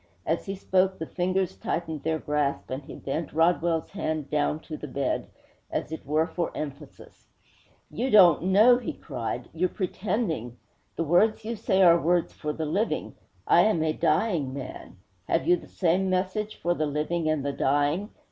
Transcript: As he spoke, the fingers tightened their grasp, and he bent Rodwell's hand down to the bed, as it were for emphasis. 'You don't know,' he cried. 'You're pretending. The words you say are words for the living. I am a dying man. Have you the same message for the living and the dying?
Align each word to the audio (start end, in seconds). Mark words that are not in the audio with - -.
As 0.25 0.47
he 0.47 0.55
spoke, 0.55 0.97
the 0.97 1.05
fingers 1.05 1.55
tightened 1.55 2.01
their 2.01 2.17
grasp, 2.17 2.71
and 2.71 2.81
he 2.83 2.95
bent 2.95 3.33
Rodwell's 3.33 3.91
hand 3.91 4.31
down 4.31 4.59
to 4.61 4.75
the 4.75 4.87
bed, 4.87 5.27
as 5.69 5.91
it 5.91 6.07
were 6.07 6.25
for 6.25 6.49
emphasis. 6.57 7.27
'You 7.91 8.09
don't 8.09 8.45
know,' 8.45 8.79
he 8.79 8.93
cried. 8.93 9.47
'You're 9.53 9.69
pretending. 9.69 10.57
The 10.95 11.03
words 11.03 11.45
you 11.45 11.55
say 11.55 11.83
are 11.83 12.01
words 12.01 12.33
for 12.33 12.51
the 12.51 12.65
living. 12.65 13.13
I 13.45 13.61
am 13.61 13.83
a 13.83 13.93
dying 13.93 14.55
man. 14.55 14.97
Have 15.27 15.45
you 15.47 15.55
the 15.55 15.67
same 15.67 16.09
message 16.09 16.55
for 16.55 16.73
the 16.73 16.87
living 16.87 17.29
and 17.29 17.45
the 17.45 17.53
dying? 17.53 18.09